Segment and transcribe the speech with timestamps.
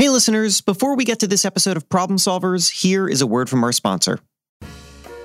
[0.00, 3.50] Hey, listeners, before we get to this episode of Problem Solvers, here is a word
[3.50, 4.18] from our sponsor.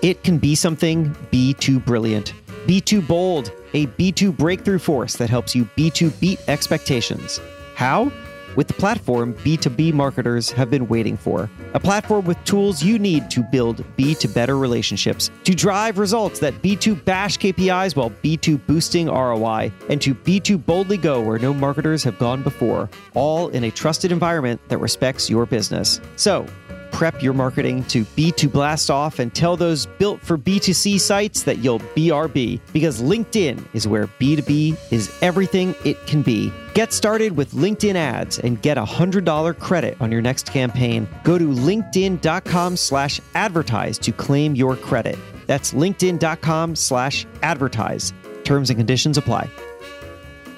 [0.02, 2.34] It can be something, be too brilliant,
[2.68, 7.40] be too bold, a B2 breakthrough force that helps you B2 beat expectations.
[7.76, 8.12] How?
[8.56, 11.50] With the platform B2B marketers have been waiting for.
[11.74, 16.62] A platform with tools you need to build B2 better relationships, to drive results that
[16.62, 22.04] B2 bash KPIs while B2 boosting ROI, and to B2 boldly go where no marketers
[22.04, 26.00] have gone before, all in a trusted environment that respects your business.
[26.16, 26.46] So,
[26.92, 31.58] prep your marketing to B2 blast off and tell those built for B2C sites that
[31.58, 36.54] you'll BRB because LinkedIn is where B2B is everything it can be.
[36.76, 41.08] Get started with LinkedIn ads and get a $100 credit on your next campaign.
[41.24, 45.18] Go to linkedin.com slash advertise to claim your credit.
[45.48, 48.14] That's linkedin.com slash advertise.
[48.44, 49.50] Terms and conditions apply.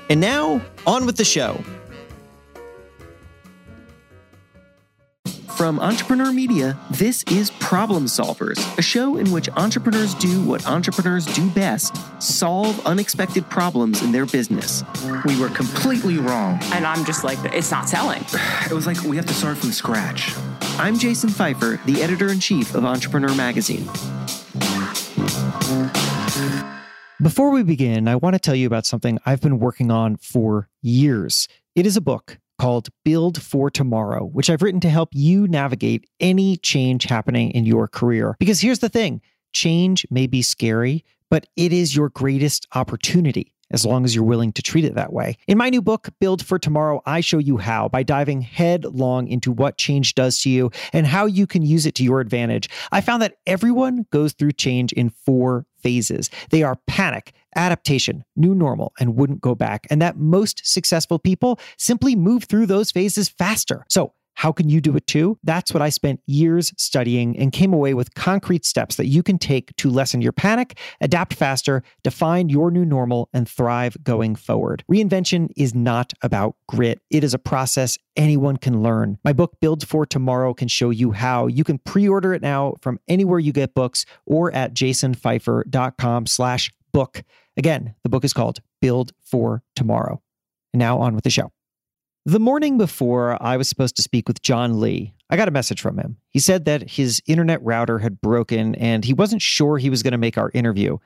[0.09, 1.63] And now, on with the show.
[5.57, 11.25] From Entrepreneur Media, this is Problem Solvers, a show in which entrepreneurs do what entrepreneurs
[11.25, 14.83] do best solve unexpected problems in their business.
[15.25, 16.59] We were completely wrong.
[16.73, 18.23] And I'm just like, it's not selling.
[18.69, 20.36] It was like we have to start from scratch.
[20.77, 23.86] I'm Jason Feifer, the editor in chief of Entrepreneur Magazine.
[27.19, 30.69] Before we begin, I want to tell you about something I've been working on for
[30.83, 31.47] years.
[31.73, 36.09] It is a book called Build for Tomorrow, which I've written to help you navigate
[36.19, 38.36] any change happening in your career.
[38.39, 39.22] Because here's the thing
[39.53, 44.52] change may be scary, but it is your greatest opportunity as long as you're willing
[44.54, 45.38] to treat it that way.
[45.48, 49.52] In my new book, Build for Tomorrow, I show you how by diving headlong into
[49.52, 52.70] what change does to you and how you can use it to your advantage.
[52.92, 56.30] I found that everyone goes through change in four phases.
[56.50, 59.88] They are panic, adaptation, new normal, and wouldn't go back.
[59.90, 63.86] And that most successful people simply move through those phases faster.
[63.90, 65.39] So, how can you do it too?
[65.43, 69.39] That's what I spent years studying and came away with concrete steps that you can
[69.39, 74.83] take to lessen your panic, adapt faster, define your new normal, and thrive going forward.
[74.92, 79.17] Reinvention is not about grit, it is a process anyone can learn.
[79.23, 81.47] My book, Build for Tomorrow, can show you how.
[81.47, 86.71] You can pre order it now from anywhere you get books or at jasonfeifer.com slash
[86.93, 87.23] book.
[87.58, 90.21] Again, the book is called Build for Tomorrow.
[90.73, 91.52] And now on with the show.
[92.27, 95.80] The morning before I was supposed to speak with John Lee, I got a message
[95.80, 96.17] from him.
[96.27, 100.11] He said that his internet router had broken and he wasn't sure he was going
[100.11, 100.98] to make our interview,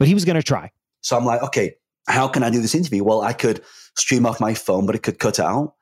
[0.00, 0.72] but he was going to try.
[1.00, 1.76] So I'm like, okay,
[2.08, 3.04] how can I do this interview?
[3.04, 3.62] Well, I could
[3.96, 5.74] stream off my phone, but it could cut out.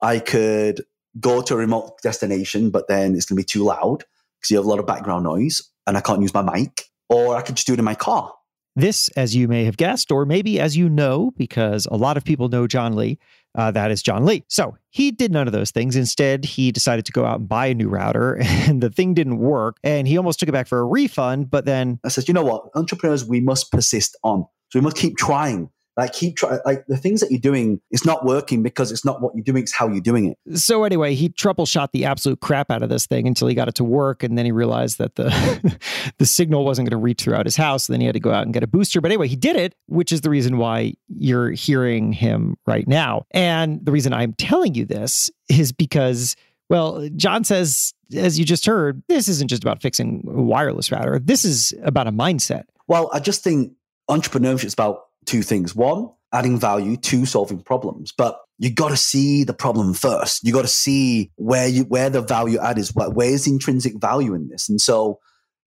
[0.00, 0.82] I could
[1.20, 3.98] go to a remote destination, but then it's going to be too loud
[4.40, 6.86] because you have a lot of background noise and I can't use my mic.
[7.08, 8.34] Or I could just do it in my car.
[8.74, 12.24] This, as you may have guessed, or maybe as you know, because a lot of
[12.24, 13.18] people know John Lee,
[13.54, 14.44] uh, that is John Lee.
[14.48, 15.94] So he did none of those things.
[15.94, 19.38] Instead, he decided to go out and buy a new router, and the thing didn't
[19.38, 19.76] work.
[19.84, 21.50] And he almost took it back for a refund.
[21.50, 22.64] But then I said, you know what?
[22.74, 24.46] Entrepreneurs, we must persist on.
[24.70, 25.68] So we must keep trying.
[25.96, 26.58] Like keep trying.
[26.64, 29.62] Like the things that you're doing is not working because it's not what you're doing;
[29.62, 30.58] it's how you're doing it.
[30.58, 33.74] So anyway, he troubleshot the absolute crap out of this thing until he got it
[33.74, 35.78] to work, and then he realized that the
[36.18, 37.88] the signal wasn't going to reach throughout his house.
[37.88, 39.02] then he had to go out and get a booster.
[39.02, 43.26] But anyway, he did it, which is the reason why you're hearing him right now.
[43.32, 46.36] And the reason I'm telling you this is because.
[46.70, 51.18] Well, John says, as you just heard, this isn't just about fixing a wireless router.
[51.18, 52.62] This is about a mindset.
[52.88, 53.72] Well, I just think
[54.08, 55.74] entrepreneurship is about two things.
[55.74, 58.12] One, adding value, two, solving problems.
[58.16, 60.44] But you got to see the problem first.
[60.44, 62.94] You got to see where you where the value add is.
[62.94, 64.68] Where is the intrinsic value in this?
[64.68, 65.18] And so,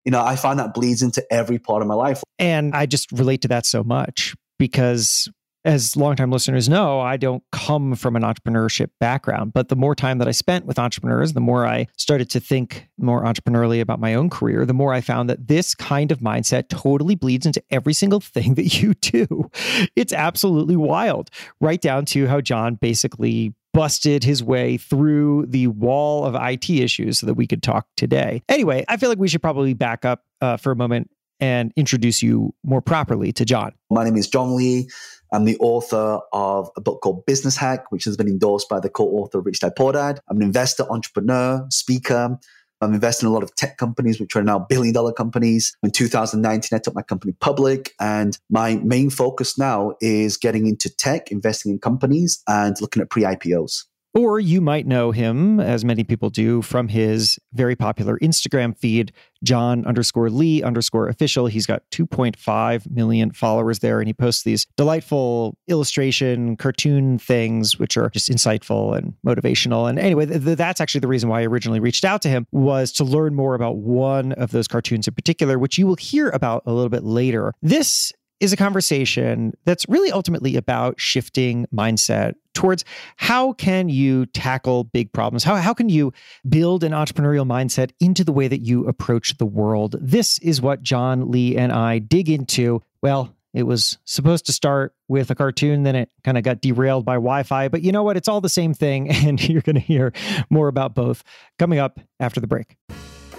[0.04, 2.22] you know, I find that bleeds into every part of my life.
[2.38, 5.28] And I just relate to that so much because
[5.66, 10.18] as longtime listeners know, I don't come from an entrepreneurship background, but the more time
[10.18, 14.14] that I spent with entrepreneurs, the more I started to think more entrepreneurially about my
[14.14, 17.94] own career, the more I found that this kind of mindset totally bleeds into every
[17.94, 19.50] single thing that you do.
[19.96, 26.24] It's absolutely wild, right down to how John basically busted his way through the wall
[26.24, 28.42] of IT issues so that we could talk today.
[28.48, 32.22] Anyway, I feel like we should probably back up uh, for a moment and introduce
[32.22, 33.72] you more properly to John.
[33.90, 34.88] My name is John Lee.
[35.36, 38.88] I'm the author of a book called Business Hack, which has been endorsed by the
[38.88, 40.18] co-author Rich Dad Poor Dad.
[40.30, 42.38] I'm an investor, entrepreneur, speaker.
[42.80, 45.76] I'm investing in a lot of tech companies, which are now billion dollar companies.
[45.82, 50.88] In 2019, I took my company public and my main focus now is getting into
[50.88, 53.84] tech, investing in companies and looking at pre-IPOs.
[54.16, 59.12] Or you might know him, as many people do, from his very popular Instagram feed,
[59.44, 61.48] John underscore Lee underscore official.
[61.48, 67.98] He's got 2.5 million followers there, and he posts these delightful illustration, cartoon things, which
[67.98, 69.86] are just insightful and motivational.
[69.86, 72.92] And anyway, th- that's actually the reason why I originally reached out to him was
[72.92, 76.62] to learn more about one of those cartoons in particular, which you will hear about
[76.64, 77.52] a little bit later.
[77.60, 82.84] This is a conversation that's really ultimately about shifting mindset towards
[83.16, 86.12] how can you tackle big problems how, how can you
[86.48, 90.82] build an entrepreneurial mindset into the way that you approach the world this is what
[90.82, 95.82] john lee and i dig into well it was supposed to start with a cartoon,
[95.84, 97.68] then it kind of got derailed by Wi Fi.
[97.68, 98.18] But you know what?
[98.18, 99.10] It's all the same thing.
[99.26, 100.12] And you're going to hear
[100.50, 101.24] more about both
[101.58, 102.76] coming up after the break.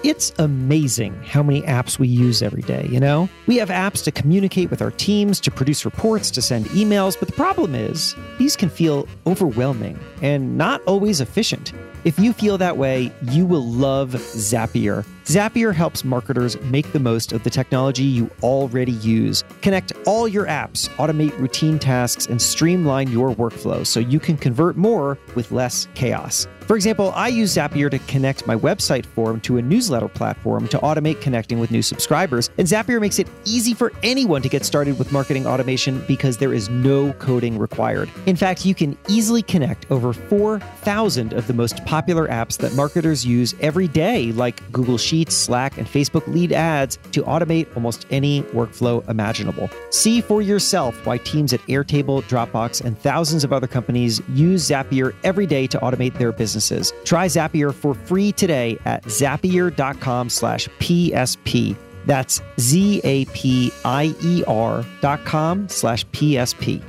[0.08, 3.28] It's amazing how many apps we use every day, you know?
[3.46, 7.28] We have apps to communicate with our teams, to produce reports, to send emails, but
[7.28, 11.74] the problem is, these can feel overwhelming and not always efficient.
[12.06, 15.06] If you feel that way, you will love Zapier.
[15.26, 19.44] Zapier helps marketers make the most of the technology you already use.
[19.62, 24.78] Connect all your apps, automate routine tasks, and streamline your workflow so you can convert
[24.78, 26.48] more with less chaos.
[26.68, 30.78] For example, I use Zapier to connect my website form to a newsletter platform to
[30.80, 32.50] automate connecting with new subscribers.
[32.58, 36.54] And Zapier makes it easy for anyone to get started with marketing automation because there
[36.54, 38.10] is no coding required.
[38.26, 43.26] In fact, you can easily connect over 4,000 of the most popular apps that marketers
[43.26, 48.42] use every day, like Google Sheets, Slack, and Facebook lead ads, to automate almost any
[48.44, 49.70] workflow imaginable.
[49.92, 55.16] See for yourself why teams at Airtable, Dropbox, and thousands of other companies use Zapier
[55.24, 56.94] every day to automate their businesses.
[57.06, 61.76] Try Zapier for free today at zapier.com slash PSP.
[62.06, 63.26] That's Z-A-P-I-E-R
[65.02, 66.82] dot com slash PSP.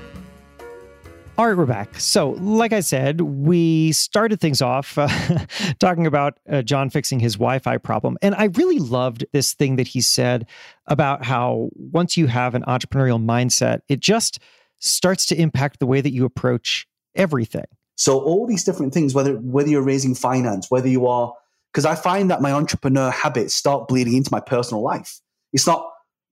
[1.36, 2.00] All right, we're back.
[2.00, 5.08] So, like I said, we started things off uh,
[5.78, 8.18] talking about uh, John fixing his Wi Fi problem.
[8.22, 10.48] And I really loved this thing that he said
[10.86, 14.40] about how once you have an entrepreneurial mindset, it just
[14.80, 17.66] starts to impact the way that you approach everything.
[17.98, 21.34] So all these different things, whether whether you're raising finance, whether you are,
[21.72, 25.20] because I find that my entrepreneur habits start bleeding into my personal life.
[25.52, 25.84] It's not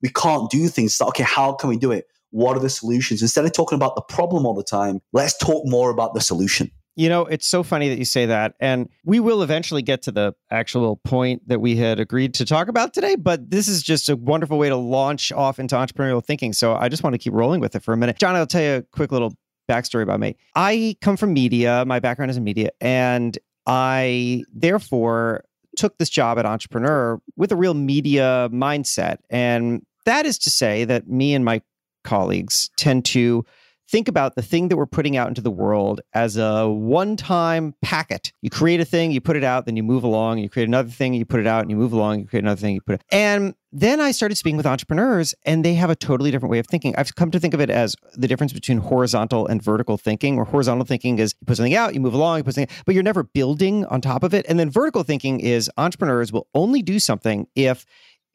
[0.02, 0.92] we can't do things.
[0.92, 2.06] It's not, okay, how can we do it?
[2.30, 3.22] What are the solutions?
[3.22, 6.70] Instead of talking about the problem all the time, let's talk more about the solution.
[6.94, 8.54] You know, it's so funny that you say that.
[8.60, 12.68] And we will eventually get to the actual point that we had agreed to talk
[12.68, 13.16] about today.
[13.16, 16.52] But this is just a wonderful way to launch off into entrepreneurial thinking.
[16.52, 18.18] So I just want to keep rolling with it for a minute.
[18.18, 19.34] John, I'll tell you a quick little
[19.68, 20.36] backstory about me.
[20.54, 25.44] I come from media, my background is in media, and I therefore
[25.76, 29.18] took this job at Entrepreneur with a real media mindset.
[29.30, 31.60] And that is to say that me and my
[32.04, 33.44] colleagues tend to
[33.88, 37.74] think about the thing that we're putting out into the world as a one time
[37.82, 38.32] packet.
[38.42, 40.90] You create a thing, you put it out, then you move along, you create another
[40.90, 42.96] thing, you put it out, and you move along, you create another thing, you put
[42.96, 43.02] it.
[43.10, 46.66] And then I started speaking with entrepreneurs, and they have a totally different way of
[46.66, 46.94] thinking.
[46.96, 50.46] I've come to think of it as the difference between horizontal and vertical thinking, where
[50.46, 53.04] horizontal thinking is you put something out, you move along, you put something, but you're
[53.04, 54.46] never building on top of it.
[54.48, 57.84] And then vertical thinking is entrepreneurs will only do something if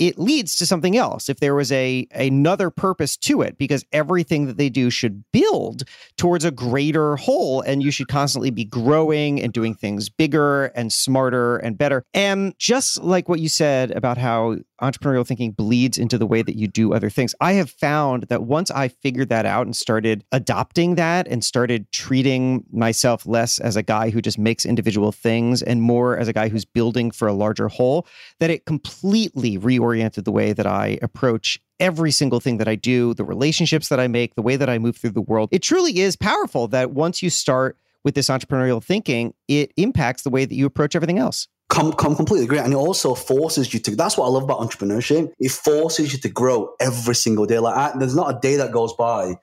[0.01, 4.47] it leads to something else if there was a another purpose to it because everything
[4.47, 5.83] that they do should build
[6.17, 10.91] towards a greater whole and you should constantly be growing and doing things bigger and
[10.91, 12.03] smarter and better.
[12.15, 16.55] And just like what you said about how entrepreneurial thinking bleeds into the way that
[16.55, 20.23] you do other things i have found that once i figured that out and started
[20.31, 25.61] adopting that and started treating myself less as a guy who just makes individual things
[25.61, 28.07] and more as a guy who's building for a larger whole
[28.39, 32.75] that it completely reoriented oriented the way that I approach every single thing that I
[32.75, 35.49] do, the relationships that I make, the way that I move through the world.
[35.51, 40.29] It truly is powerful that once you start with this entrepreneurial thinking, it impacts the
[40.29, 41.49] way that you approach everything else.
[41.69, 42.59] Come, come completely agree.
[42.59, 45.31] And it also forces you to, that's what I love about entrepreneurship.
[45.39, 47.59] It forces you to grow every single day.
[47.59, 49.35] Like, I, there's not a day that goes by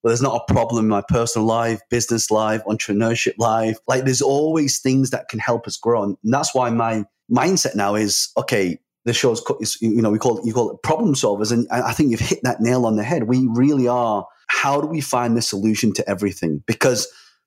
[0.00, 3.78] where there's not a problem in my personal life, business life, entrepreneurship life.
[3.86, 6.02] Like, there's always things that can help us grow.
[6.04, 9.42] And that's why my mindset now is okay, the show's
[9.80, 12.40] you know we call it you call it problem solvers and i think you've hit
[12.42, 13.24] that nail on the head.
[13.24, 16.62] We really are how do we find the solution to everything?
[16.66, 17.06] Because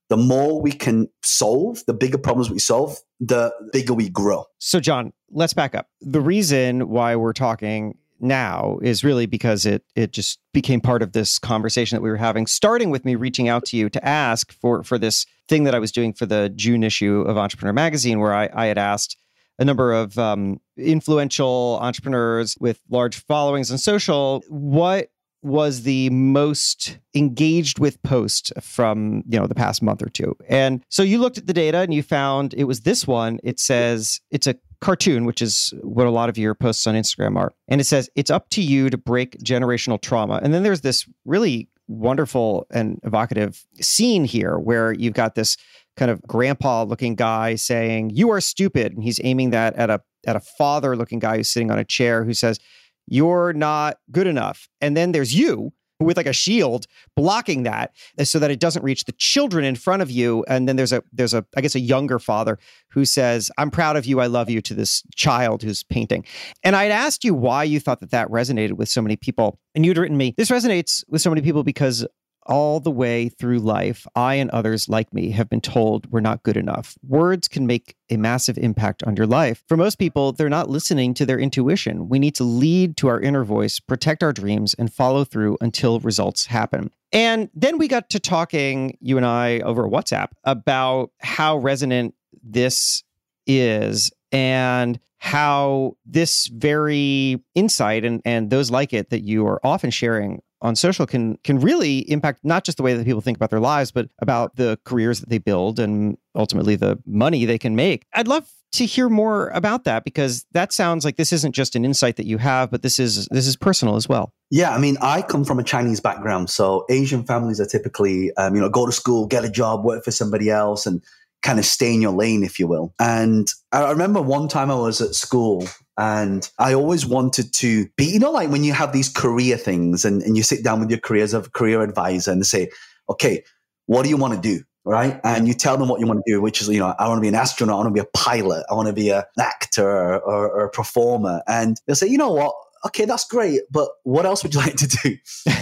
[0.10, 4.46] the more we can solve the bigger problems we solve the bigger we grow.
[4.60, 5.88] So john let's back up.
[6.02, 11.12] The reason why we're talking now is really because it it just became part of
[11.12, 14.54] this conversation that we were having starting with me reaching out to you to ask
[14.54, 18.20] for for this thing that I was doing for the June issue of Entrepreneur Magazine
[18.20, 19.18] where I, I had asked
[19.60, 25.10] a number of um, influential entrepreneurs with large followings on social what
[25.44, 30.36] was the most engaged with post from you know the past month or two.
[30.48, 33.40] And so you looked at the data and you found it was this one.
[33.44, 37.38] It says it's a cartoon, which is what a lot of your posts on Instagram
[37.38, 37.54] are.
[37.68, 40.40] And it says it's up to you to break generational trauma.
[40.42, 45.58] And then there's this really wonderful and evocative scene here where you've got this
[45.96, 50.02] kind of grandpa looking guy saying you are stupid and he's aiming that at a
[50.26, 52.60] at a father looking guy who's sitting on a chair who says
[53.08, 54.70] you're not good enough.
[54.82, 56.86] And then there's you with like a shield
[57.16, 60.44] blocking that uh, so that it doesn't reach the children in front of you.
[60.50, 62.60] And then there's a there's a i guess a younger father
[62.90, 64.20] who says i'm proud of you.
[64.20, 66.26] I love you to this child who's painting.
[66.64, 69.86] And i'd asked you why you thought that that resonated with so many people and
[69.86, 72.06] you'd written me this resonates with so many people because
[72.46, 76.44] all the way through life, I and others like me have been told we're not
[76.44, 76.98] good enough.
[77.08, 79.64] Words can make a massive impact on your life.
[79.68, 82.10] For most people, they're not listening to their intuition.
[82.10, 86.00] We need to lead to our inner voice, protect our dreams, and follow through until
[86.00, 86.92] results happen.
[87.12, 93.04] And then we got to talking, you and I, over WhatsApp about how resonant this
[93.46, 99.90] is and how this very insight and, and those like it that you are often
[99.90, 103.52] sharing on social can can really impact not just the way that people think about
[103.52, 107.76] their lives, but about the careers that they build and ultimately the money they can
[107.76, 108.08] make.
[108.14, 111.86] I'd love to hear more about that because that sounds like this isn't just an
[111.86, 114.34] insight that you have, but this is this is personal as well.
[114.50, 118.56] Yeah, I mean, I come from a Chinese background, so Asian families are typically, um,
[118.56, 121.04] you know, go to school, get a job, work for somebody else, and
[121.44, 122.94] kind of stay in your lane, if you will.
[123.00, 128.06] And I remember one time I was at school and I always wanted to be,
[128.06, 130.90] you know, like when you have these career things and, and you sit down with
[130.90, 132.72] your careers of career advisor and say,
[133.10, 133.44] okay,
[133.86, 134.64] what do you want to do?
[134.86, 135.20] Right.
[135.24, 137.20] And you tell them what you want to do, which is, you know, I want
[137.20, 137.76] to be an astronaut.
[137.76, 138.66] I want to be a pilot.
[138.70, 141.42] I want to be an actor or, or, or a performer.
[141.48, 142.54] And they'll say, you know what?
[142.86, 145.18] Okay, that's great, but what else would you like to do?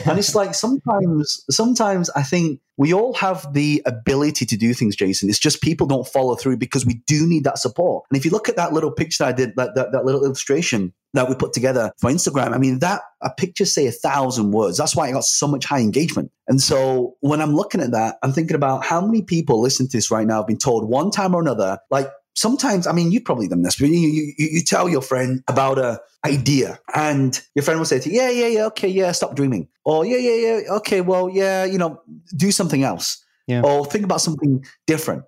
[0.05, 4.95] and it's like sometimes, sometimes I think we all have the ability to do things,
[4.95, 5.29] Jason.
[5.29, 8.05] It's just people don't follow through because we do need that support.
[8.09, 10.25] And if you look at that little picture that I did, that, that, that little
[10.25, 14.51] illustration that we put together for Instagram, I mean, that a picture say a thousand
[14.51, 14.77] words.
[14.77, 16.31] That's why I got so much high engagement.
[16.47, 19.97] And so when I'm looking at that, I'm thinking about how many people listen to
[19.97, 23.25] this right now have been told one time or another, like sometimes, I mean, you've
[23.25, 27.63] probably done this, but you, you, you tell your friend about a idea and your
[27.63, 29.67] friend will say to you, yeah, yeah, yeah, okay, yeah, stop dreaming.
[29.85, 32.01] Or yeah, yeah, yeah, okay, well, yeah, you know,
[32.35, 33.23] do something else.
[33.47, 33.61] Yeah.
[33.63, 35.23] Or think about something different.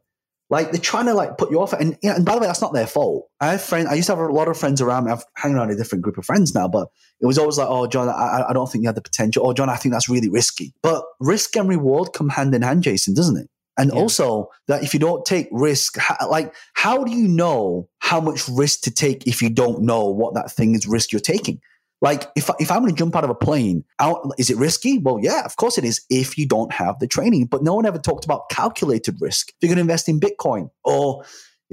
[0.49, 1.73] Like they're trying to like put you off.
[1.73, 3.27] And, yeah, and by the way, that's not their fault.
[3.39, 5.11] I have friends, I used to have a lot of friends around me.
[5.11, 7.87] I've hanging around a different group of friends now, but it was always like, oh,
[7.87, 9.47] John, I, I don't think you have the potential.
[9.47, 10.73] Oh, John, I think that's really risky.
[10.83, 13.49] But risk and reward come hand in hand, Jason, doesn't it?
[13.77, 13.99] And yeah.
[13.99, 18.81] also that if you don't take risk, like how do you know how much risk
[18.81, 21.59] to take if you don't know what that thing is risk you're taking?
[22.01, 24.97] Like if if I'm going to jump out of a plane, out is it risky?
[24.97, 27.45] Well, yeah, of course it is if you don't have the training.
[27.45, 29.49] But no one ever talked about calculated risk.
[29.49, 31.23] If you're going to invest in Bitcoin or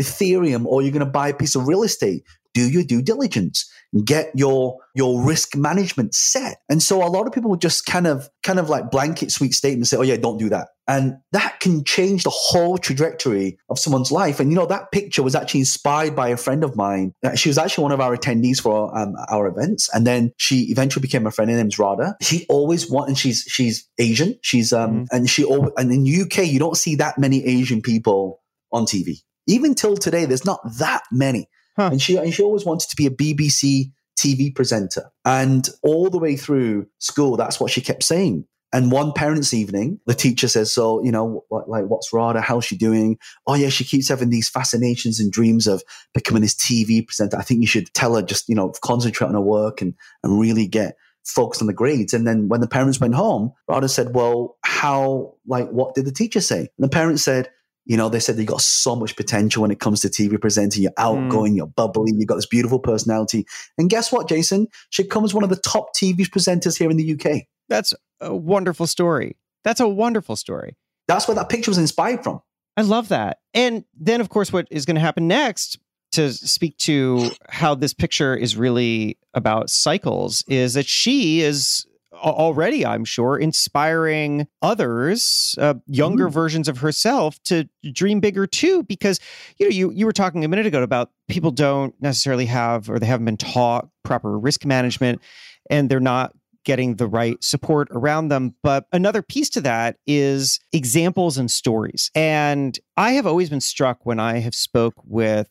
[0.01, 2.23] Ethereum or you're going to buy a piece of real estate,
[2.55, 3.71] do your due diligence
[4.05, 6.59] get your your risk management set.
[6.69, 9.53] And so a lot of people would just kind of kind of like blanket sweet
[9.53, 10.69] statements say oh yeah don't do that.
[10.87, 14.41] And that can change the whole trajectory of someone's life.
[14.41, 17.15] And you know that picture was actually inspired by a friend of mine.
[17.25, 19.89] Uh, she was actually one of our attendees for um, our events.
[19.95, 21.51] And then she eventually became a friend.
[21.51, 24.39] Her name's Rada she always want and she's she's Asian.
[24.43, 25.07] She's um mm.
[25.11, 28.41] and she always, and in UK you don't see that many Asian people
[28.73, 31.49] on TV even till today there's not that many
[31.81, 31.89] Huh.
[31.93, 35.11] And she and she always wanted to be a BBC TV presenter.
[35.25, 38.45] And all the way through school, that's what she kept saying.
[38.73, 42.43] And one parents' evening, the teacher says, "So, you know, like, what's Rada?
[42.43, 43.19] How's she doing?
[43.47, 45.83] Oh, yeah, she keeps having these fascinations and dreams of
[46.13, 47.39] becoming this TV presenter.
[47.39, 50.39] I think you should tell her just, you know, concentrate on her work and and
[50.39, 54.15] really get focused on the grades." And then when the parents went home, Rada said,
[54.15, 55.35] "Well, how?
[55.47, 57.49] Like, what did the teacher say?" And the parents said,
[57.91, 60.85] you know, they said you got so much potential when it comes to TV presenting.
[60.85, 61.57] You're outgoing, mm.
[61.57, 63.45] you're bubbly, you've got this beautiful personality.
[63.79, 64.69] And guess what, Jason?
[64.91, 67.49] She becomes one of the top TV presenters here in the UK.
[67.69, 69.37] That's a wonderful story.
[69.65, 70.77] That's a wonderful story.
[71.09, 72.41] That's where that picture was inspired from.
[72.77, 73.39] I love that.
[73.55, 75.77] And then, of course, what is going to happen next
[76.13, 81.89] to speak to how this picture is really about cycles is that she is
[82.21, 86.33] already, I'm sure, inspiring others, uh, younger mm.
[86.33, 88.83] versions of herself, to dream bigger too.
[88.85, 89.21] Because
[89.59, 92.99] you know, you you were talking a minute ago about people don't necessarily have or
[92.99, 95.21] they haven't been taught proper risk management,
[95.69, 96.35] and they're not
[96.65, 98.55] getting the right support around them.
[98.63, 102.11] But another piece to that is examples and stories.
[102.15, 105.49] And I have always been struck when I have spoke with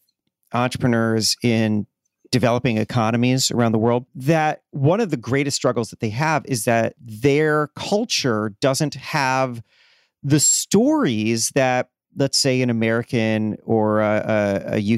[0.54, 1.88] entrepreneurs in
[2.32, 6.66] developing economies around the world, that one of the greatest struggles that they have is
[6.66, 9.62] that their culture doesn't have
[10.24, 14.96] the stories that let's say an American or a, a,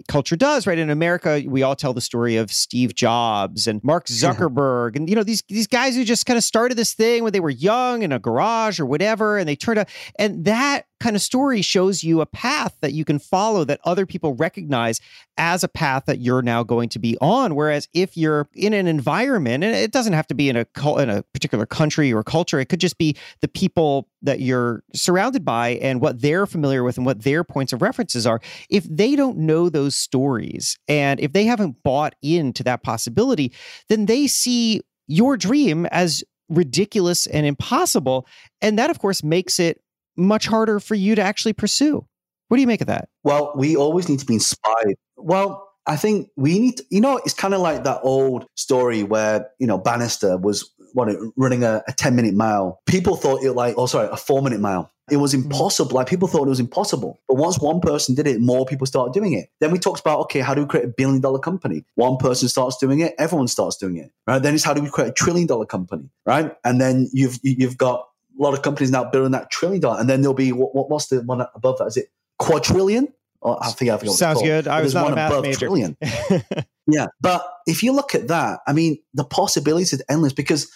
[0.00, 0.78] UK culture does, right?
[0.78, 5.14] In America, we all tell the story of Steve Jobs and Mark Zuckerberg, and you
[5.16, 8.02] know these these guys who just kind of started this thing when they were young
[8.02, 12.04] in a garage or whatever, and they turned out, and that kind of story shows
[12.04, 15.00] you a path that you can follow that other people recognize
[15.38, 17.54] as a path that you're now going to be on.
[17.54, 20.66] Whereas if you're in an environment, and it doesn't have to be in a
[20.98, 25.44] in a particular country or culture, it could just be the people that you're surrounded
[25.44, 28.40] by and what they're familiar with and what their points of references are.
[28.68, 33.52] If they don't know those stories and if they haven't bought into that possibility,
[33.88, 38.26] then they see your dream as ridiculous and impossible.
[38.60, 39.80] And that, of course, makes it
[40.20, 42.06] much harder for you to actually pursue.
[42.48, 43.08] What do you make of that?
[43.22, 44.96] Well, we always need to be inspired.
[45.16, 49.02] Well, I think we need, to, you know, it's kind of like that old story
[49.02, 52.80] where, you know, Bannister was what, running a, a 10 minute mile.
[52.86, 54.90] People thought it like, oh, sorry, a four minute mile.
[55.10, 55.50] It was mm-hmm.
[55.50, 55.96] impossible.
[55.96, 57.20] Like people thought it was impossible.
[57.26, 59.48] But once one person did it, more people started doing it.
[59.60, 61.84] Then we talked about, okay, how do we create a billion dollar company?
[61.94, 64.40] One person starts doing it, everyone starts doing it, right?
[64.40, 66.54] Then it's how do we create a trillion dollar company, right?
[66.64, 68.06] And then you've, you've got
[68.40, 71.08] a lot of companies now building that trillion dollar, and then there'll be what, what's
[71.08, 71.86] the one above that?
[71.86, 73.08] Is it quadrillion?
[73.42, 74.14] Oh, I think I forgot.
[74.14, 74.66] Sounds good.
[74.66, 75.58] I was not a math major.
[75.58, 75.96] trillion.
[76.86, 80.32] yeah, but if you look at that, I mean, the possibilities is endless.
[80.32, 80.70] Because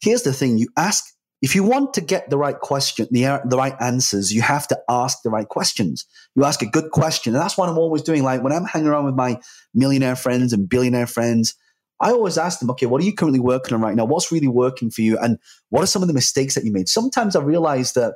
[0.00, 1.04] here's the thing: you ask
[1.42, 4.78] if you want to get the right question, the the right answers, you have to
[4.88, 6.06] ask the right questions.
[6.34, 8.22] You ask a good question, and that's what I'm always doing.
[8.22, 9.40] Like when I'm hanging around with my
[9.74, 11.54] millionaire friends and billionaire friends,
[12.00, 14.04] I always ask them, okay, what are you currently working on right now?
[14.04, 15.18] What's really working for you?
[15.18, 15.38] And
[15.70, 16.88] what are some of the mistakes that you made?
[16.88, 18.14] Sometimes I realize that,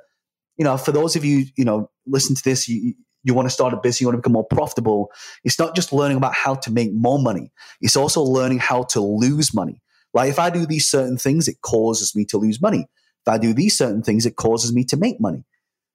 [0.56, 3.54] you know, for those of you, you know, listen to this, you, you want to
[3.54, 5.11] start a business, you want to become more profitable.
[5.44, 7.52] It's not just learning about how to make more money.
[7.80, 9.80] It's also learning how to lose money.
[10.14, 12.87] Like if I do these certain things, it causes me to lose money.
[13.26, 15.44] If I do these certain things, it causes me to make money.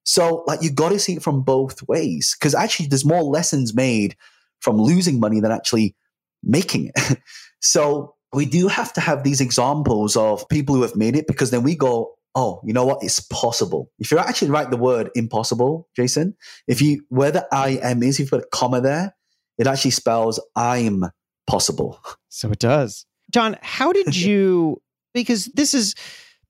[0.06, 3.74] So like you got to see it from both ways because actually there's more lessons
[3.74, 4.16] made
[4.60, 5.96] from losing money than actually
[6.44, 7.20] making it.
[7.64, 11.50] So we do have to have these examples of people who have made it because
[11.50, 13.02] then we go, oh, you know what?
[13.02, 13.90] It's possible.
[14.00, 16.36] If you actually write the word impossible, Jason,
[16.68, 19.16] if you, where the I am is, if you put a comma there,
[19.58, 21.06] it actually spells I'm
[21.48, 22.00] possible.
[22.36, 23.06] So it does.
[23.32, 24.82] John, how did you,
[25.14, 25.94] because this is,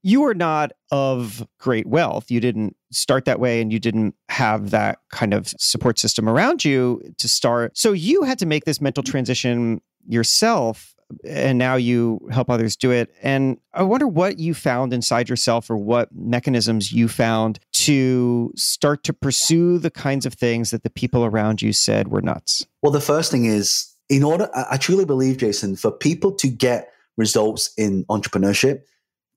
[0.02, 2.30] you are not of great wealth.
[2.30, 6.64] You didn't start that way and you didn't have that kind of support system around
[6.64, 7.76] you to start.
[7.76, 12.90] So you had to make this mental transition yourself and now you help others do
[12.90, 13.14] it.
[13.22, 19.04] And I wonder what you found inside yourself or what mechanisms you found to start
[19.04, 22.66] to pursue the kinds of things that the people around you said were nuts.
[22.82, 26.90] Well, the first thing is, in order, I truly believe, Jason, for people to get
[27.16, 28.82] results in entrepreneurship,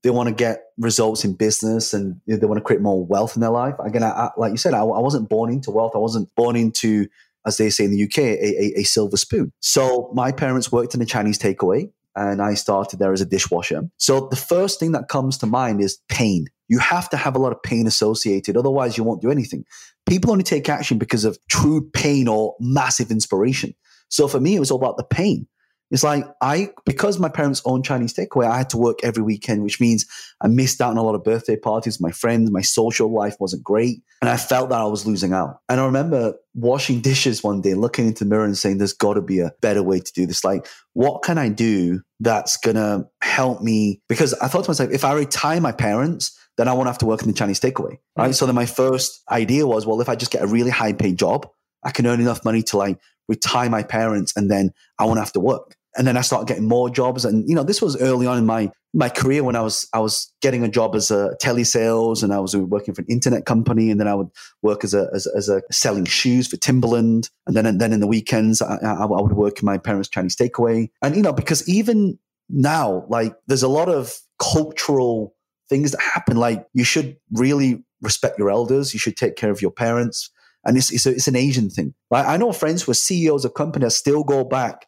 [0.02, 3.40] they want to get results in business and they want to create more wealth in
[3.40, 3.74] their life.
[3.84, 5.92] Again, I, I, like you said, I, I wasn't born into wealth.
[5.94, 7.08] I wasn't born into
[7.48, 9.52] as they say in the UK, a, a, a silver spoon.
[9.60, 13.82] So my parents worked in a Chinese takeaway and I started there as a dishwasher.
[13.96, 16.46] So the first thing that comes to mind is pain.
[16.68, 19.64] You have to have a lot of pain associated, otherwise, you won't do anything.
[20.06, 23.74] People only take action because of true pain or massive inspiration.
[24.10, 25.46] So for me, it was all about the pain.
[25.90, 29.62] It's like I, because my parents owned Chinese takeaway, I had to work every weekend,
[29.62, 30.04] which means
[30.40, 32.00] I missed out on a lot of birthday parties.
[32.00, 34.02] My friends, my social life wasn't great.
[34.20, 35.60] And I felt that I was losing out.
[35.68, 39.14] And I remember washing dishes one day, looking into the mirror and saying, there's got
[39.14, 40.44] to be a better way to do this.
[40.44, 44.02] Like, what can I do that's going to help me?
[44.08, 47.06] Because I thought to myself, if I retire my parents, then I won't have to
[47.06, 47.98] work in the Chinese takeaway.
[48.16, 48.24] Right.
[48.24, 48.32] Mm-hmm.
[48.32, 51.18] So then my first idea was, well, if I just get a really high paid
[51.18, 51.48] job,
[51.82, 52.98] I can earn enough money to like
[53.28, 56.68] retire my parents and then I won't have to work and then I started getting
[56.68, 57.24] more jobs.
[57.24, 59.98] And you know, this was early on in my my career when I was I
[59.98, 63.90] was getting a job as a telesales, and I was working for an internet company,
[63.90, 64.28] and then I would
[64.62, 68.00] work as a as, as a selling shoes for Timberland, and then and then in
[68.00, 71.32] the weekends I, I, I would work in my parents' Chinese takeaway, and you know,
[71.32, 75.34] because even now, like, there's a lot of cultural
[75.68, 76.36] things that happen.
[76.36, 78.94] Like, you should really respect your elders.
[78.94, 80.30] You should take care of your parents.
[80.64, 81.94] And it's, it's, a, it's an Asian thing.
[82.10, 84.86] Like I know friends who are CEOs of companies still go back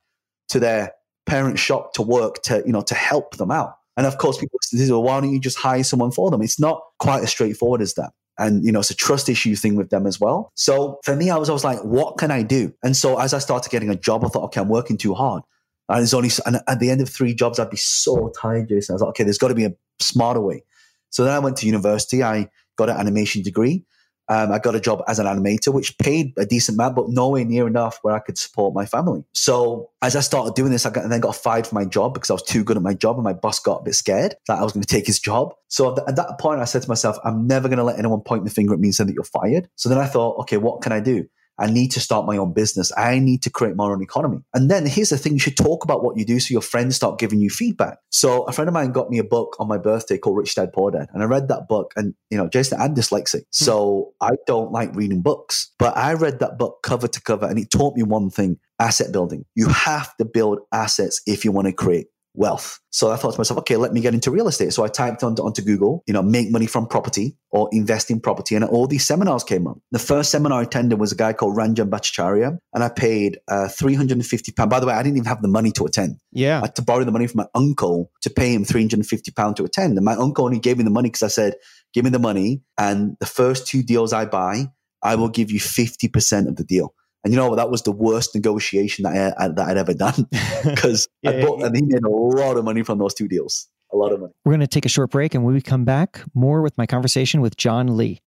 [0.49, 0.93] to their
[1.27, 3.75] parent shop to work to, you know, to help them out.
[3.97, 6.43] And of course, people say, well, why don't you just hire someone for them?
[6.43, 8.13] It's not quite as straightforward as that.
[8.39, 10.51] And, you know, it's a trust issue thing with them as well.
[10.55, 12.73] So for me, I was, I was like, what can I do?
[12.83, 15.43] And so as I started getting a job, I thought, okay, I'm working too hard.
[15.91, 18.93] And it's only, and at the end of three jobs, I'd be so tired, Jason.
[18.93, 20.63] I was like, okay, there's got to be a smarter way.
[21.11, 22.23] So then I went to university.
[22.23, 23.85] I got an animation degree.
[24.31, 27.45] Um, I got a job as an animator, which paid a decent amount, but nowhere
[27.45, 29.25] near enough where I could support my family.
[29.35, 32.31] So as I started doing this, I got, then got fired from my job because
[32.31, 34.59] I was too good at my job, and my boss got a bit scared that
[34.59, 35.53] I was going to take his job.
[35.67, 38.45] So at that point, I said to myself, I'm never going to let anyone point
[38.45, 39.69] the finger at me and say that you're fired.
[39.75, 41.27] So then I thought, okay, what can I do?
[41.61, 42.91] I need to start my own business.
[42.97, 44.43] I need to create my own economy.
[44.55, 46.97] And then here's the thing you should talk about what you do so your friends
[46.97, 47.99] start giving you feedback.
[48.11, 50.73] So a friend of mine got me a book on my birthday called Rich Dad
[50.73, 51.09] Poor Dad.
[51.13, 51.93] And I read that book.
[51.97, 53.43] And, you know, Jason, I'm dyslexic.
[53.43, 53.65] Hmm.
[53.65, 55.73] So I don't like reading books.
[55.79, 59.13] But I read that book cover to cover and it taught me one thing asset
[59.13, 59.45] building.
[59.55, 62.81] You have to build assets if you want to create wealth.
[62.91, 64.73] So I thought to myself, okay, let me get into real estate.
[64.73, 68.21] So I typed onto, onto Google, you know, make money from property or invest in
[68.21, 68.55] property.
[68.55, 69.79] And all these seminars came up.
[69.91, 72.59] The first seminar I attended was a guy called Ranjan Bhattacharya.
[72.73, 74.71] And I paid uh, 350 pounds.
[74.71, 76.17] By the way, I didn't even have the money to attend.
[76.33, 76.59] Yeah.
[76.59, 79.65] I had to borrow the money from my uncle to pay him 350 pounds to
[79.65, 79.97] attend.
[79.97, 81.55] And my uncle only gave me the money because I said,
[81.93, 82.63] give me the money.
[82.79, 84.67] And the first two deals I buy,
[85.03, 86.95] I will give you 50% of the deal.
[87.23, 87.57] And you know what?
[87.57, 90.27] That was the worst negotiation that, I, that I'd ever done
[90.65, 91.67] because yeah, I bought, yeah.
[91.67, 93.69] and he made a lot of money from those two deals.
[93.93, 94.33] A lot of money.
[94.45, 96.87] We're going to take a short break, and when we come back, more with my
[96.87, 98.21] conversation with John Lee.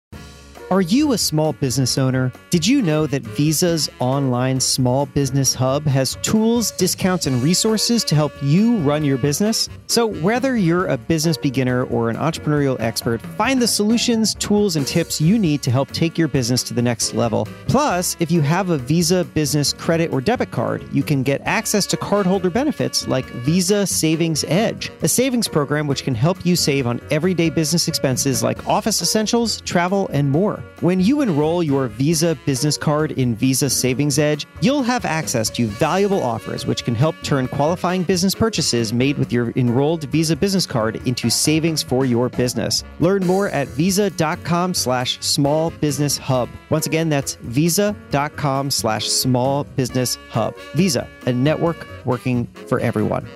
[0.72, 2.32] Are you a small business owner?
[2.48, 8.14] Did you know that Visa's online small business hub has tools, discounts, and resources to
[8.14, 9.68] help you run your business?
[9.86, 14.86] So, whether you're a business beginner or an entrepreneurial expert, find the solutions, tools, and
[14.86, 17.46] tips you need to help take your business to the next level.
[17.68, 21.84] Plus, if you have a Visa business credit or debit card, you can get access
[21.84, 26.86] to cardholder benefits like Visa Savings Edge, a savings program which can help you save
[26.86, 30.61] on everyday business expenses like office essentials, travel, and more.
[30.80, 35.66] When you enroll your Visa business card in Visa Savings Edge, you'll have access to
[35.66, 40.66] valuable offers which can help turn qualifying business purchases made with your enrolled Visa business
[40.66, 42.84] card into savings for your business.
[43.00, 46.48] Learn more at visa.com slash small business hub.
[46.70, 50.56] Once again, that's visa.com slash small business hub.
[50.74, 53.26] Visa, a network working for everyone.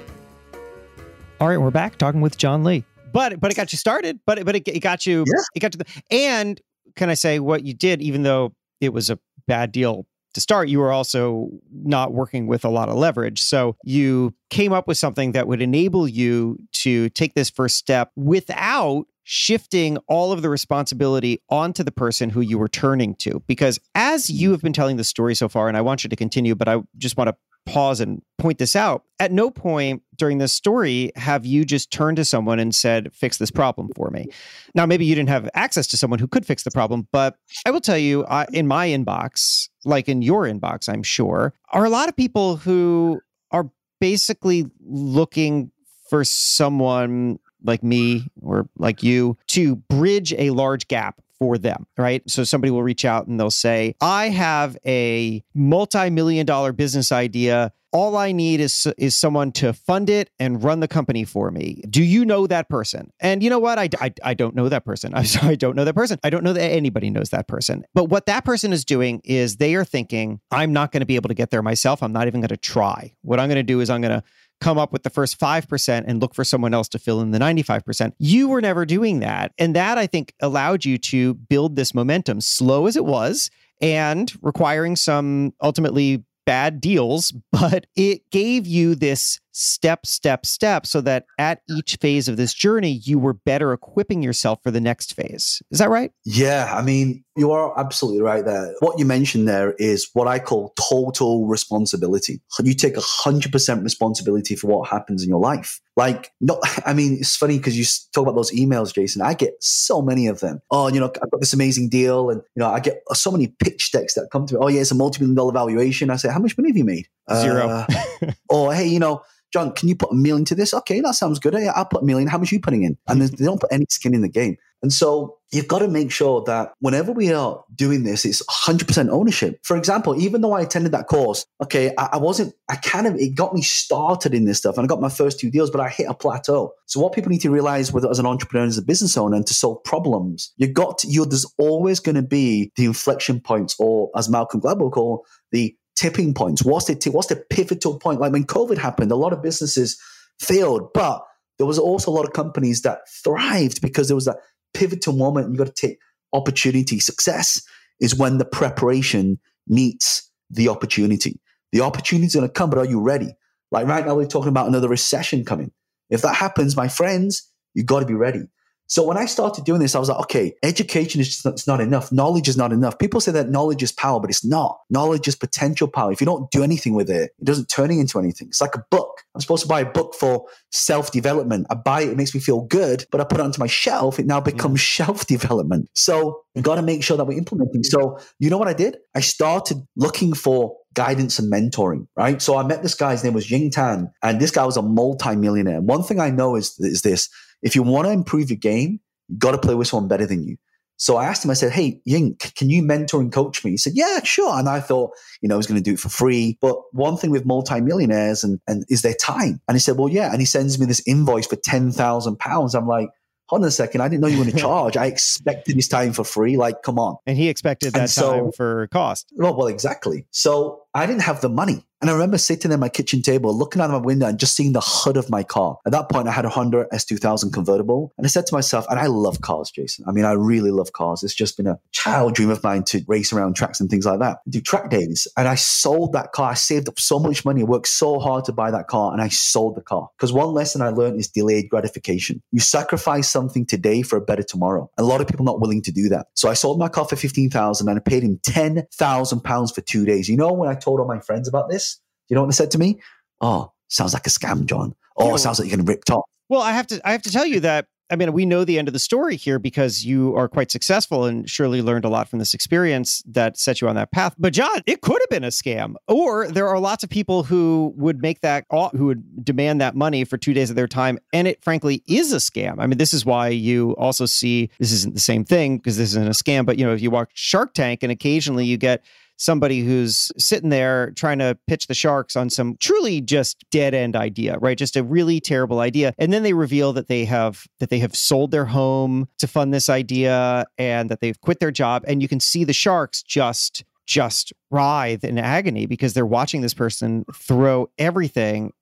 [1.40, 2.84] All right, we're back talking with John Lee
[3.16, 4.20] but but it got you started.
[4.26, 5.42] But but it, it got you yeah.
[5.54, 6.60] it got to the and
[6.96, 10.06] can I say what you did, even though it was a bad deal
[10.36, 13.42] to start, you were also not working with a lot of leverage.
[13.42, 18.10] So you came up with something that would enable you to take this first step
[18.16, 23.42] without shifting all of the responsibility onto the person who you were turning to.
[23.46, 26.16] Because as you have been telling the story so far, and I want you to
[26.16, 29.04] continue, but I just want to pause and point this out.
[29.18, 33.38] At no point during this story have you just turned to someone and said, fix
[33.38, 34.26] this problem for me.
[34.74, 37.70] Now, maybe you didn't have access to someone who could fix the problem, but I
[37.70, 41.90] will tell you, I, in my inbox, like in your inbox, I'm sure, are a
[41.90, 45.70] lot of people who are basically looking
[46.08, 52.22] for someone like me or like you to bridge a large gap for them, right?
[52.28, 57.12] So somebody will reach out and they'll say, I have a multi million dollar business
[57.12, 57.72] idea.
[57.96, 61.82] All I need is, is someone to fund it and run the company for me.
[61.88, 63.10] Do you know that person?
[63.20, 63.78] And you know what?
[63.78, 65.14] I, I, I don't know that person.
[65.14, 66.18] I'm sorry, I don't know that person.
[66.22, 67.86] I don't know that anybody knows that person.
[67.94, 71.16] But what that person is doing is they are thinking, I'm not going to be
[71.16, 72.02] able to get there myself.
[72.02, 73.14] I'm not even going to try.
[73.22, 74.22] What I'm going to do is I'm going to
[74.60, 77.38] come up with the first 5% and look for someone else to fill in the
[77.38, 78.12] 95%.
[78.18, 79.54] You were never doing that.
[79.56, 84.30] And that I think allowed you to build this momentum, slow as it was, and
[84.42, 91.24] requiring some ultimately bad deals, but it gave you this step, step, step so that
[91.38, 95.62] at each phase of this journey, you were better equipping yourself for the next phase.
[95.70, 96.12] Is that right?
[96.24, 96.72] Yeah.
[96.72, 98.74] I mean, you are absolutely right there.
[98.80, 102.40] What you mentioned there is what I call total responsibility.
[102.62, 105.80] You take 100% responsibility for what happens in your life.
[105.96, 109.22] Like, no, I mean, it's funny because you talk about those emails, Jason.
[109.22, 110.60] I get so many of them.
[110.70, 112.30] Oh, you know, I've got this amazing deal.
[112.30, 114.60] And, you know, I get so many pitch decks that come to me.
[114.62, 116.10] Oh, yeah, it's a multi million dollar valuation.
[116.10, 117.06] I say, how much money have you made?
[117.34, 117.68] Zero.
[117.68, 117.86] Uh,
[118.48, 120.74] or, hey, you know, John, can you put a million into this?
[120.74, 121.54] Okay, that sounds good.
[121.54, 122.28] I'll put a million.
[122.28, 122.98] How much are you putting in?
[123.06, 124.56] And they don't put any skin in the game.
[124.82, 129.08] And so you've got to make sure that whenever we are doing this, it's 100%
[129.08, 129.58] ownership.
[129.64, 133.14] For example, even though I attended that course, okay, I, I, wasn't, I kind of,
[133.16, 135.80] it got me started in this stuff and I got my first two deals, but
[135.80, 136.72] I hit a plateau.
[136.84, 139.46] So what people need to realize whether as an entrepreneur, as a business owner and
[139.46, 143.74] to solve problems, you got to, you there's always going to be the inflection points
[143.78, 146.64] or as Malcolm Gladwell called, the tipping points?
[146.64, 148.20] What's the what's the pivotal point?
[148.20, 150.00] Like when COVID happened, a lot of businesses
[150.38, 151.22] failed, but
[151.58, 154.38] there was also a lot of companies that thrived because there was that
[154.74, 155.50] pivotal moment.
[155.50, 155.98] You got to take
[156.32, 157.00] opportunity.
[157.00, 157.62] Success
[158.00, 161.40] is when the preparation meets the opportunity.
[161.72, 163.34] The opportunity is going to come, but are you ready?
[163.70, 165.72] Like right now, we're talking about another recession coming.
[166.10, 168.44] If that happens, my friends, you got to be ready.
[168.88, 171.66] So when I started doing this, I was like, okay, education is just not, it's
[171.66, 172.12] not enough.
[172.12, 172.98] Knowledge is not enough.
[172.98, 174.78] People say that knowledge is power, but it's not.
[174.90, 176.12] Knowledge is potential power.
[176.12, 178.48] If you don't do anything with it, it doesn't turn into anything.
[178.48, 179.22] It's like a book.
[179.34, 181.66] I'm supposed to buy a book for self development.
[181.70, 184.18] I buy it, it makes me feel good, but I put it onto my shelf.
[184.18, 184.44] It now mm.
[184.44, 185.88] becomes shelf development.
[185.94, 187.82] So you got to make sure that we're implementing.
[187.82, 188.98] So you know what I did?
[189.14, 192.40] I started looking for guidance and mentoring, right?
[192.40, 194.82] So I met this guy, his name was Ying Tan, and this guy was a
[194.82, 195.82] multi-millionaire.
[195.82, 197.28] One thing I know is, is this,
[197.62, 200.44] if you want to improve your game, you got to play with someone better than
[200.44, 200.56] you.
[200.98, 203.72] So I asked him, I said, Hey, Ying, can you mentor and coach me?
[203.72, 204.58] He said, Yeah, sure.
[204.58, 205.10] And I thought,
[205.42, 206.56] you know, I was going to do it for free.
[206.60, 209.60] But one thing with multimillionaires and, and is their time.
[209.68, 210.30] And he said, Well, yeah.
[210.30, 212.74] And he sends me this invoice for £10,000.
[212.74, 213.10] I'm like,
[213.48, 214.00] hold on a second.
[214.00, 214.96] I didn't know you were going to charge.
[214.96, 216.56] I expected his time for free.
[216.56, 217.16] Like, come on.
[217.26, 219.28] And he expected that so- time for cost.
[219.36, 220.26] Well, well, exactly.
[220.30, 221.84] So I didn't have the money.
[222.06, 224.54] And I remember sitting at my kitchen table, looking out of my window and just
[224.54, 225.76] seeing the hood of my car.
[225.84, 228.12] At that point, I had a Honda S2000 convertible.
[228.16, 230.04] And I said to myself, and I love cars, Jason.
[230.06, 231.24] I mean, I really love cars.
[231.24, 234.20] It's just been a child dream of mine to race around tracks and things like
[234.20, 235.26] that, do track days.
[235.36, 236.52] And I sold that car.
[236.52, 239.26] I saved up so much money, worked so hard to buy that car, and I
[239.26, 240.08] sold the car.
[240.16, 242.40] Because one lesson I learned is delayed gratification.
[242.52, 244.88] You sacrifice something today for a better tomorrow.
[244.96, 246.28] A lot of people not willing to do that.
[246.34, 250.04] So I sold my car for 15,000 and I paid him 10,000 pounds for two
[250.04, 250.28] days.
[250.28, 251.95] You know, when I told all my friends about this,
[252.28, 252.98] you know what they said to me?
[253.40, 254.94] Oh, sounds like a scam, John.
[255.16, 255.36] Oh, Yeah.
[255.36, 256.24] sounds like you're getting ripped off.
[256.48, 258.78] Well, I have to I have to tell you that I mean we know the
[258.78, 262.28] end of the story here because you are quite successful and surely learned a lot
[262.28, 264.34] from this experience that set you on that path.
[264.38, 265.94] But John, it could have been a scam.
[266.06, 269.96] Or there are lots of people who would make that uh, who would demand that
[269.96, 272.76] money for 2 days of their time and it frankly is a scam.
[272.78, 276.10] I mean, this is why you also see this isn't the same thing because this
[276.10, 279.02] isn't a scam, but you know, if you watch Shark Tank and occasionally you get
[279.36, 284.16] somebody who's sitting there trying to pitch the sharks on some truly just dead end
[284.16, 284.78] idea right?
[284.78, 286.12] Just a really terrible idea.
[286.18, 289.72] And then they reveal that they have that they have sold their home to fund
[289.72, 292.04] this idea and that they've quit their job.
[292.06, 296.74] And you can see the sharks just just writhe in agony because they're watching this
[296.74, 298.72] person throw everything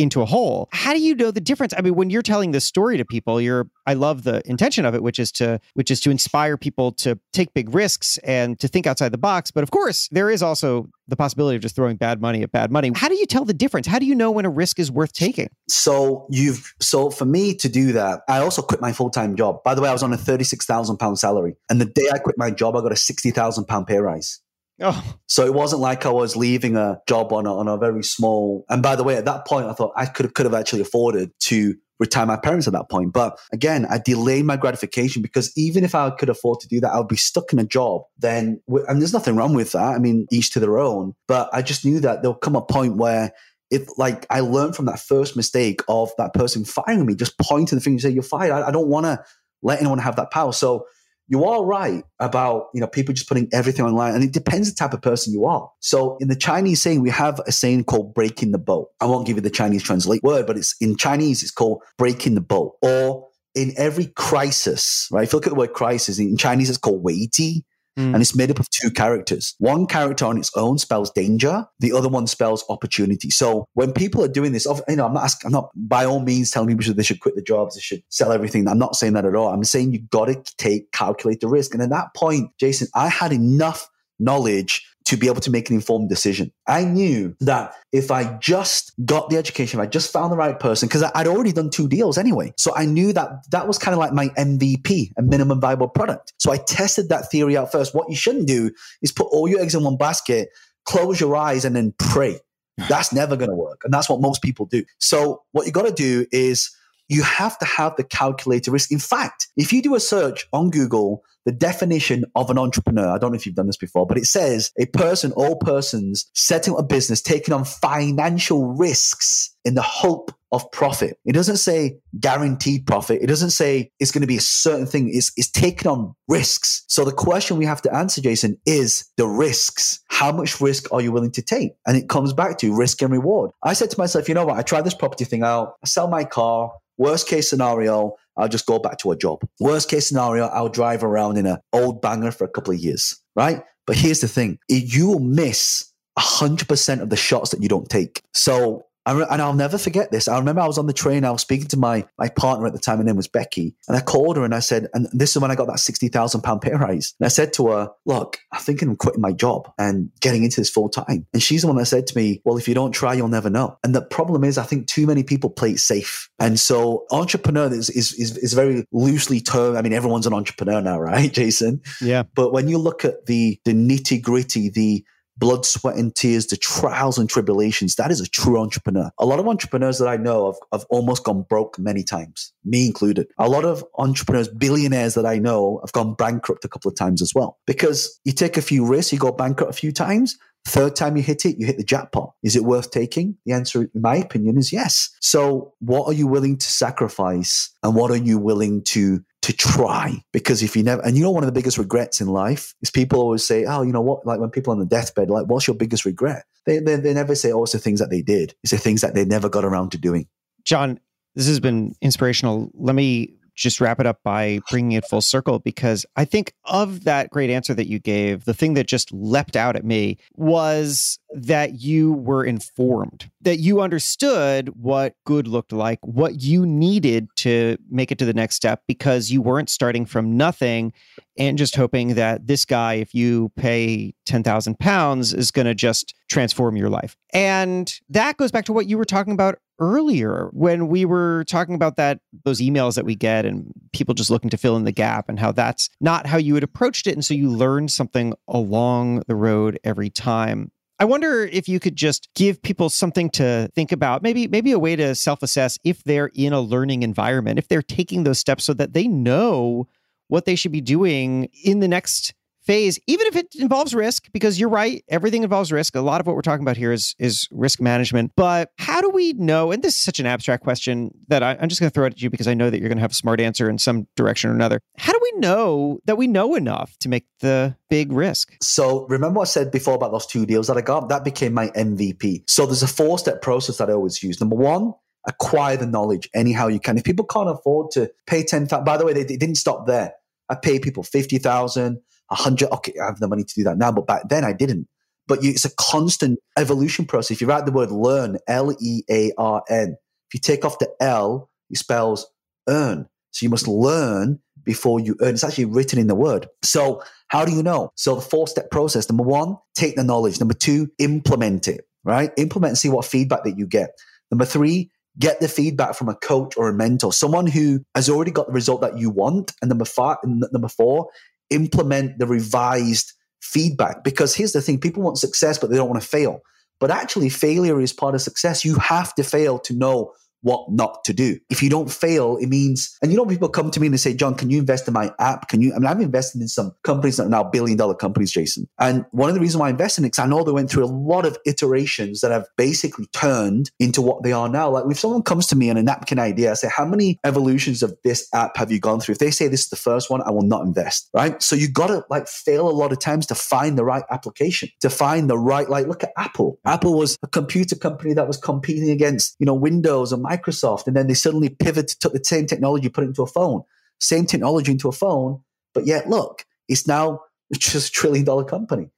[0.00, 0.68] into a hole.
[0.72, 1.74] How do you know the difference?
[1.76, 4.94] I mean, when you're telling this story to people, you're I love the intention of
[4.94, 8.68] it, which is to which is to inspire people to take big risks and to
[8.68, 9.50] think outside the box.
[9.50, 12.70] But of course, there is also the possibility of just throwing bad money at bad
[12.70, 12.90] money.
[12.94, 13.86] How do you tell the difference?
[13.86, 15.50] How do you know when a risk is worth taking?
[15.68, 19.62] So you've so for me to do that, I also quit my full time job.
[19.62, 22.08] By the way, I was on a thirty six thousand pound salary, and the day
[22.12, 24.40] I quit my job, I got a sixty thousand pound pay rise.
[24.80, 28.02] Oh, So it wasn't like I was leaving a job on a, on a very
[28.02, 28.64] small.
[28.68, 31.32] And by the way, at that point, I thought I could could have actually afforded
[31.40, 33.12] to retire my parents at that point.
[33.12, 36.92] But again, I delayed my gratification because even if I could afford to do that,
[36.92, 38.02] I would be stuck in a job.
[38.18, 39.94] Then, and there's nothing wrong with that.
[39.94, 41.14] I mean, each to their own.
[41.28, 43.32] But I just knew that there'll come a point where
[43.70, 47.76] if like I learned from that first mistake of that person firing me, just pointing
[47.76, 48.52] the finger and say, you're fired.
[48.52, 49.22] I, I don't want to
[49.62, 50.52] let anyone have that power.
[50.52, 50.86] So
[51.30, 54.76] you are right about you know people just putting everything online and it depends the
[54.76, 55.70] type of person you are.
[55.78, 58.88] So in the chinese saying we have a saying called breaking the boat.
[59.00, 62.34] I won't give you the chinese translate word but it's in chinese it's called breaking
[62.34, 62.76] the boat.
[62.82, 65.22] Or in every crisis right?
[65.22, 67.62] If you look at the word crisis in chinese it's called weiji
[67.98, 68.14] Mm.
[68.14, 69.54] and it's made up of two characters.
[69.58, 71.66] One character on its own spells danger.
[71.80, 73.30] The other one spells opportunity.
[73.30, 76.20] So when people are doing this, you know, I'm not asking, I'm not by all
[76.20, 78.68] means telling people they should quit the jobs, they should sell everything.
[78.68, 79.48] I'm not saying that at all.
[79.48, 81.74] I'm saying you got to take calculate the risk.
[81.74, 83.88] And at that point, Jason, I had enough
[84.20, 86.52] knowledge to be able to make an informed decision.
[86.68, 90.56] I knew that if I just got the education, if I just found the right
[90.56, 92.52] person, because I'd already done two deals anyway.
[92.56, 96.32] So I knew that that was kind of like my MVP, a minimum viable product.
[96.38, 97.92] So I tested that theory out first.
[97.92, 98.70] What you shouldn't do
[99.02, 100.50] is put all your eggs in one basket,
[100.84, 102.38] close your eyes, and then pray.
[102.88, 103.80] That's never going to work.
[103.82, 104.84] And that's what most people do.
[105.00, 106.70] So what you got to do is
[107.10, 108.92] you have to have the calculated risk.
[108.92, 113.18] In fact, if you do a search on Google, the definition of an entrepreneur, I
[113.18, 116.74] don't know if you've done this before, but it says a person, all persons setting
[116.74, 121.18] up a business, taking on financial risks in the hope of profit.
[121.24, 123.22] It doesn't say guaranteed profit.
[123.22, 125.10] It doesn't say it's going to be a certain thing.
[125.12, 126.84] It's, it's taking on risks.
[126.88, 130.00] So the question we have to answer, Jason, is the risks.
[130.08, 131.72] How much risk are you willing to take?
[131.86, 133.50] And it comes back to risk and reward.
[133.62, 134.58] I said to myself, you know what?
[134.58, 135.74] I tried this property thing out.
[135.82, 136.72] I sell my car.
[137.00, 139.40] Worst case scenario, I'll just go back to a job.
[139.58, 143.18] Worst case scenario, I'll drive around in an old banger for a couple of years,
[143.34, 143.62] right?
[143.86, 148.20] But here's the thing you will miss 100% of the shots that you don't take.
[148.34, 148.84] So
[149.18, 150.28] and I'll never forget this.
[150.28, 151.24] I remember I was on the train.
[151.24, 152.98] I was speaking to my my partner at the time.
[152.98, 155.50] Her name was Becky, and I called her and I said, and this is when
[155.50, 157.14] I got that sixty thousand pound pay rise.
[157.18, 160.60] And I said to her, "Look, I'm thinking of quitting my job and getting into
[160.60, 162.92] this full time." And she's the one that said to me, "Well, if you don't
[162.92, 165.80] try, you'll never know." And the problem is, I think too many people play it
[165.80, 169.76] safe, and so entrepreneur is is is, is very loosely termed.
[169.76, 171.80] I mean, everyone's an entrepreneur now, right, Jason?
[172.00, 172.24] Yeah.
[172.34, 175.04] But when you look at the the nitty gritty, the
[175.40, 177.96] blood, sweat, and tears, the trials and tribulations.
[177.96, 179.10] That is a true entrepreneur.
[179.18, 182.86] A lot of entrepreneurs that I know have, have almost gone broke many times, me
[182.86, 183.26] included.
[183.38, 187.22] A lot of entrepreneurs, billionaires that I know have gone bankrupt a couple of times
[187.22, 187.58] as well.
[187.66, 191.22] Because you take a few risks, you go bankrupt a few times, Third time you
[191.22, 192.34] hit it, you hit the jackpot.
[192.42, 193.36] Is it worth taking?
[193.46, 195.08] The answer, in my opinion, is yes.
[195.20, 200.22] So, what are you willing to sacrifice, and what are you willing to to try?
[200.32, 202.90] Because if you never, and you know, one of the biggest regrets in life is
[202.90, 205.66] people always say, "Oh, you know what?" Like when people on the deathbed, like, "What's
[205.66, 208.54] your biggest regret?" They they, they never say, "Oh, it's the things that they did."
[208.62, 210.26] It's the things that they never got around to doing.
[210.64, 211.00] John,
[211.34, 212.70] this has been inspirational.
[212.74, 217.04] Let me just wrap it up by bringing it full circle because I think of
[217.04, 221.18] that great answer that you gave, the thing that just leapt out at me was
[221.32, 227.76] that you were informed, that you understood what good looked like, what you needed to
[227.90, 230.92] make it to the next step because you weren't starting from nothing
[231.36, 236.14] and just hoping that this guy, if you pay 10,000 pounds, is going to just
[236.28, 237.16] transform your life.
[237.32, 241.74] And that goes back to what you were talking about earlier when we were talking
[241.74, 244.92] about that those emails that we get and people just looking to fill in the
[244.92, 247.14] gap and how that's not how you had approached it.
[247.14, 250.70] And so you learn something along the road every time.
[250.98, 254.78] I wonder if you could just give people something to think about, maybe maybe a
[254.78, 258.74] way to self-assess if they're in a learning environment, if they're taking those steps so
[258.74, 259.88] that they know
[260.28, 262.34] what they should be doing in the next
[262.70, 265.96] phase, even if it involves risk, because you're right, everything involves risk.
[265.96, 268.30] A lot of what we're talking about here is is risk management.
[268.36, 269.72] But how do we know?
[269.72, 272.12] And this is such an abstract question that I, am just going to throw it
[272.12, 274.06] at you because I know that you're going to have a smart answer in some
[274.14, 274.80] direction or another.
[274.96, 278.56] How do we know that we know enough to make the big risk?
[278.62, 281.08] So remember what I said before about those two deals that I got?
[281.08, 282.48] That became my MVP.
[282.48, 284.40] So there's a four step process that I always use.
[284.40, 284.94] Number one,
[285.26, 286.96] acquire the knowledge anyhow you can.
[286.96, 289.88] If people can't afford to pay ten thousand, by the way, they, they didn't stop
[289.88, 290.12] there.
[290.48, 292.00] I pay people fifty thousand.
[292.30, 294.88] 100, okay, I have the money to do that now, but back then I didn't.
[295.26, 297.36] But you, it's a constant evolution process.
[297.36, 299.96] If you write the word learn, L E A R N,
[300.28, 302.26] if you take off the L, it spells
[302.68, 303.08] earn.
[303.30, 305.34] So you must learn before you earn.
[305.34, 306.48] It's actually written in the word.
[306.62, 307.92] So how do you know?
[307.94, 310.40] So the four step process, number one, take the knowledge.
[310.40, 312.32] Number two, implement it, right?
[312.36, 313.90] Implement and see what feedback that you get.
[314.30, 318.30] Number three, get the feedback from a coach or a mentor, someone who has already
[318.30, 319.52] got the result that you want.
[319.60, 321.08] And number five, number four
[321.50, 324.04] implement the revised feedback.
[324.04, 326.40] Because here's the thing people want success, but they don't want to fail.
[326.78, 328.64] But actually, failure is part of success.
[328.64, 331.38] You have to fail to know what not to do.
[331.50, 333.98] If you don't fail, it means, and you know, people come to me and they
[333.98, 335.48] say, John, can you invest in my app?
[335.48, 335.72] Can you?
[335.74, 338.68] I mean, I'm invested in some companies that are now billion dollar companies, Jason.
[338.78, 340.70] And one of the reasons why I invest in it, because I know they went
[340.70, 344.70] through a lot of iterations that have basically turned into what they are now.
[344.70, 347.82] Like if someone comes to me and a napkin idea, I say, how many evolutions
[347.82, 349.12] of this app have you gone through?
[349.12, 351.42] If they say this is the first one, I will not invest, right?
[351.42, 354.68] So you got to like fail a lot of times to find the right application,
[354.80, 356.58] to find the right, like look at Apple.
[356.64, 360.96] Apple was a computer company that was competing against, you know, Windows and Microsoft, and
[360.96, 363.62] then they suddenly pivoted, took the same technology, put it into a phone,
[363.98, 365.40] same technology into a phone,
[365.74, 367.20] but yet look, it's now
[367.52, 368.90] just a trillion dollar company.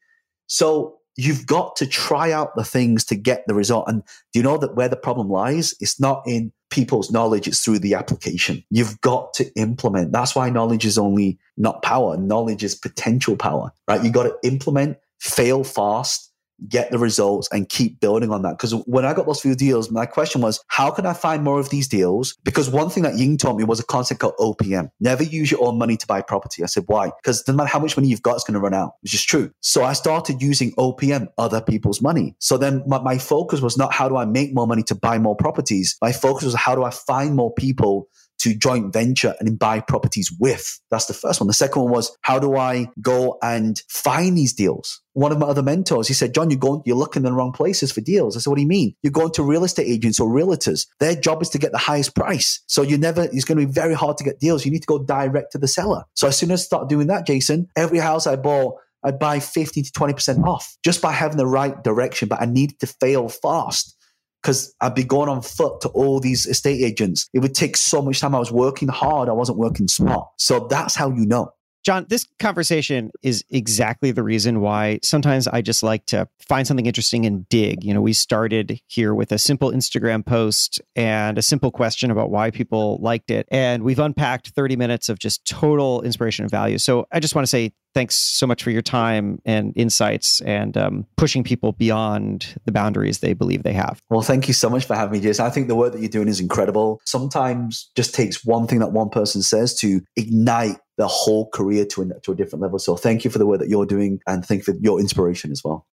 [0.46, 3.86] So you've got to try out the things to get the result.
[3.88, 5.74] And do you know that where the problem lies?
[5.80, 8.64] It's not in people's knowledge, it's through the application.
[8.70, 10.12] You've got to implement.
[10.12, 12.16] That's why knowledge is only not power.
[12.16, 14.02] Knowledge is potential power, right?
[14.02, 16.31] You got to implement, fail fast,
[16.68, 18.58] get the results and keep building on that.
[18.58, 21.60] Because when I got those few deals, my question was, how can I find more
[21.60, 22.36] of these deals?
[22.44, 24.90] Because one thing that Ying taught me was a concept called OPM.
[25.00, 26.62] Never use your own money to buy property.
[26.62, 27.10] I said, why?
[27.22, 29.24] Because no matter how much money you've got, it's going to run out, which is
[29.24, 29.50] true.
[29.60, 32.34] So I started using OPM, other people's money.
[32.38, 35.18] So then my, my focus was not how do I make more money to buy
[35.18, 35.96] more properties?
[36.00, 38.08] My focus was how do I find more people
[38.42, 40.80] to joint venture and buy properties with.
[40.90, 41.46] That's the first one.
[41.46, 45.00] The second one was how do I go and find these deals?
[45.12, 47.52] One of my other mentors, he said, John, you're going, you're looking in the wrong
[47.52, 48.36] places for deals.
[48.36, 48.94] I said, what do you mean?
[49.02, 50.86] You're going to real estate agents or realtors.
[50.98, 52.62] Their job is to get the highest price.
[52.66, 54.64] So you never, it's going to be very hard to get deals.
[54.64, 56.04] You need to go direct to the seller.
[56.14, 59.40] So as soon as I start doing that, Jason, every house I bought, I'd buy
[59.40, 62.28] 15 to 20% off just by having the right direction.
[62.28, 63.96] But I needed to fail fast
[64.42, 67.28] because I'd be going on foot to all these estate agents.
[67.32, 68.34] It would take so much time.
[68.34, 69.28] I was working hard.
[69.28, 70.26] I wasn't working smart.
[70.38, 71.52] So that's how you know.
[71.82, 76.86] John, this conversation is exactly the reason why sometimes I just like to find something
[76.86, 77.82] interesting and dig.
[77.82, 82.30] You know, we started here with a simple Instagram post and a simple question about
[82.30, 83.48] why people liked it.
[83.50, 86.78] And we've unpacked 30 minutes of just total inspiration and value.
[86.78, 90.76] So I just want to say thanks so much for your time and insights and
[90.76, 94.00] um, pushing people beyond the boundaries they believe they have.
[94.08, 95.44] Well, thank you so much for having me, Jason.
[95.46, 97.00] I think the work that you're doing is incredible.
[97.04, 102.02] Sometimes just takes one thing that one person says to ignite the whole career to
[102.02, 102.78] a, to a different level.
[102.78, 105.50] So thank you for the work that you're doing and thank you for your inspiration
[105.50, 105.84] as well.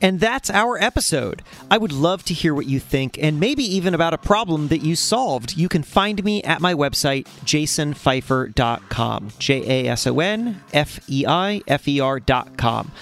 [0.00, 1.42] And that's our episode.
[1.70, 4.78] I would love to hear what you think and maybe even about a problem that
[4.78, 5.54] you solved.
[5.54, 9.28] You can find me at my website, jasonfeifer.com.
[9.38, 12.92] J A S O N F E I F E R.com.